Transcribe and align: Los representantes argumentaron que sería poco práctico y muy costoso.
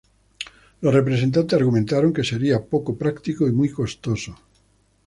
Los 0.81 0.95
representantes 0.95 1.55
argumentaron 1.59 2.11
que 2.11 2.23
sería 2.23 2.65
poco 2.65 2.97
práctico 2.97 3.47
y 3.47 3.51
muy 3.51 3.69
costoso. 3.69 4.35